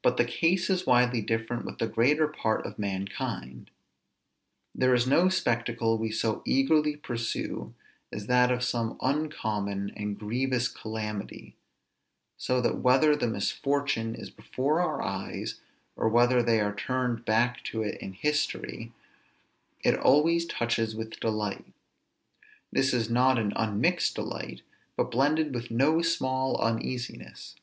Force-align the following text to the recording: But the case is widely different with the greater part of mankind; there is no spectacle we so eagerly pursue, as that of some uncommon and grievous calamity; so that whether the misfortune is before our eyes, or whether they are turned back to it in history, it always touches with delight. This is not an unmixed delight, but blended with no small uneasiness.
But 0.00 0.16
the 0.16 0.24
case 0.24 0.70
is 0.70 0.86
widely 0.86 1.20
different 1.20 1.66
with 1.66 1.76
the 1.76 1.86
greater 1.86 2.26
part 2.28 2.64
of 2.64 2.78
mankind; 2.78 3.70
there 4.74 4.94
is 4.94 5.06
no 5.06 5.28
spectacle 5.28 5.98
we 5.98 6.10
so 6.10 6.40
eagerly 6.46 6.96
pursue, 6.96 7.74
as 8.10 8.26
that 8.28 8.50
of 8.50 8.64
some 8.64 8.96
uncommon 9.02 9.92
and 9.94 10.18
grievous 10.18 10.66
calamity; 10.66 11.56
so 12.38 12.62
that 12.62 12.78
whether 12.78 13.14
the 13.14 13.26
misfortune 13.28 14.14
is 14.14 14.30
before 14.30 14.80
our 14.80 15.02
eyes, 15.02 15.60
or 15.94 16.08
whether 16.08 16.42
they 16.42 16.58
are 16.58 16.74
turned 16.74 17.26
back 17.26 17.62
to 17.64 17.82
it 17.82 18.00
in 18.00 18.14
history, 18.14 18.92
it 19.82 19.94
always 19.94 20.46
touches 20.46 20.96
with 20.96 21.20
delight. 21.20 21.66
This 22.72 22.94
is 22.94 23.10
not 23.10 23.38
an 23.38 23.52
unmixed 23.56 24.14
delight, 24.14 24.62
but 24.96 25.10
blended 25.10 25.52
with 25.54 25.70
no 25.70 26.00
small 26.00 26.58
uneasiness. 26.62 27.56